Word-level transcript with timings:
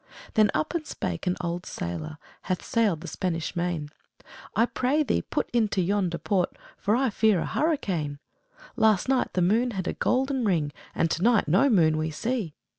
Then 0.33 0.49
up 0.55 0.73
and 0.73 0.83
spake 0.87 1.27
an 1.27 1.35
old 1.41 1.61
sailòr, 1.61 2.17
Had 2.41 2.63
sail'd 2.63 3.01
the 3.01 3.07
Spanish 3.07 3.55
Main, 3.55 3.91
'I 4.55 4.65
pray 4.65 5.03
thee, 5.03 5.21
put 5.21 5.47
into 5.51 5.79
yonder 5.79 6.17
port, 6.17 6.57
For 6.75 6.95
I 6.95 7.11
fear 7.11 7.39
a 7.39 7.45
hurricane. 7.45 8.17
'Last 8.75 9.07
night, 9.07 9.33
the 9.33 9.43
moon 9.43 9.69
had 9.77 9.87
a 9.87 9.93
golden 9.93 10.43
ring, 10.43 10.71
And 10.95 11.11
to 11.11 11.21
night 11.21 11.47
no 11.47 11.69
moon 11.69 11.97
we 11.99 12.09
see!' 12.09 12.55